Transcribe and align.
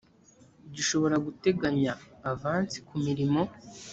gishobora 0.75 1.15
guteganya 1.25 1.93
avansi 2.31 2.77
ku 2.87 2.93
mirimo 3.05 3.41